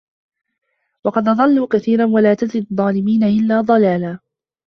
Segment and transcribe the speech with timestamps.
[1.05, 4.19] وَقَد أَضَلّوا كَثيرًا وَلا تَزِدِ الظّالِمينَ إِلّا ضَلالًا